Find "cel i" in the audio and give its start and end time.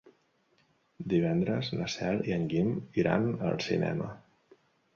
1.97-2.35